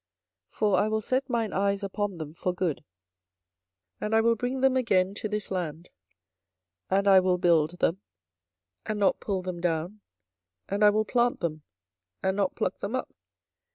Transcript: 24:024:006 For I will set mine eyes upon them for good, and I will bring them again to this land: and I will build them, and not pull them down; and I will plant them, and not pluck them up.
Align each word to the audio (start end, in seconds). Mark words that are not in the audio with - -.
24:024:006 0.53 0.57
For 0.57 0.75
I 0.79 0.87
will 0.87 1.01
set 1.01 1.29
mine 1.29 1.53
eyes 1.53 1.83
upon 1.83 2.17
them 2.17 2.33
for 2.33 2.55
good, 2.55 2.83
and 3.99 4.15
I 4.15 4.21
will 4.21 4.35
bring 4.35 4.61
them 4.61 4.75
again 4.75 5.13
to 5.13 5.29
this 5.29 5.51
land: 5.51 5.91
and 6.89 7.07
I 7.07 7.19
will 7.19 7.37
build 7.37 7.77
them, 7.77 8.01
and 8.83 8.99
not 8.99 9.19
pull 9.19 9.43
them 9.43 9.61
down; 9.61 10.01
and 10.67 10.83
I 10.83 10.89
will 10.89 11.05
plant 11.05 11.41
them, 11.41 11.61
and 12.23 12.35
not 12.35 12.55
pluck 12.55 12.79
them 12.79 12.95
up. 12.95 13.13